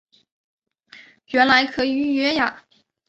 [1.27, 2.65] 原来可以预约呀